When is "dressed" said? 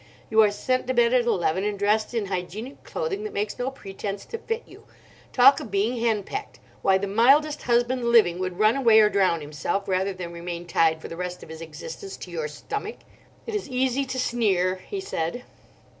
1.77-2.15